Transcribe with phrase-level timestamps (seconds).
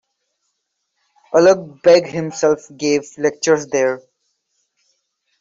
[1.31, 4.01] Ulugh Beg himself gave lectures there.